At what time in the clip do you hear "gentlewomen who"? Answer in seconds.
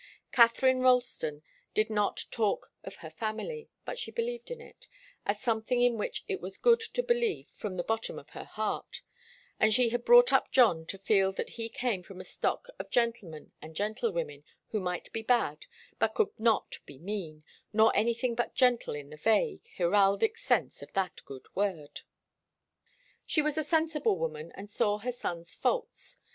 13.75-14.79